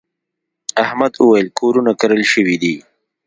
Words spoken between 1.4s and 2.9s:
کورونه کرل شوي دي.